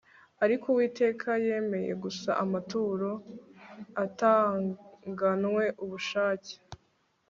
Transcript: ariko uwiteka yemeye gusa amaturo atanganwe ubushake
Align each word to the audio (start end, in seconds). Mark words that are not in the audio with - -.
ariko 0.43 0.65
uwiteka 0.69 1.29
yemeye 1.45 1.93
gusa 2.03 2.29
amaturo 2.43 3.09
atanganwe 4.03 5.63
ubushake 5.83 6.55